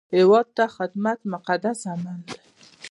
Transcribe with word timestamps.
هیواد 0.15 0.47
ته 0.57 0.65
خدمت 0.77 1.19
مقدس 1.33 1.79
عمل 1.91 2.17
دی 2.25 2.35